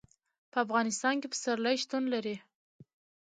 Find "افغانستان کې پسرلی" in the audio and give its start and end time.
0.65-1.75